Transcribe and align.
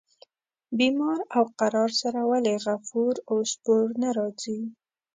بیمار 0.77 1.19
او 1.37 1.45
قرار 1.59 1.89
سره 2.01 2.21
ولي 2.31 2.55
غفور 2.65 3.15
او 3.29 3.37
سپور 3.51 3.85
نه 4.01 4.09
راځي. 4.17 4.59